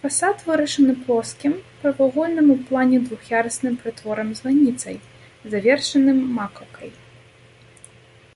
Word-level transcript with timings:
Фасад 0.00 0.42
вырашаны 0.48 0.94
плоскім 1.06 1.52
прамавугольным 1.84 2.46
у 2.56 2.56
плане 2.66 2.96
двух'ярусным 3.06 3.74
прытворам-званіцай, 3.86 4.96
завершаным 5.56 6.18
макаўкай. 6.42 6.90